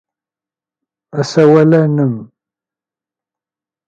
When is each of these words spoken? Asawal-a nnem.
Asawal-a 1.19 1.81
nnem. 1.87 2.15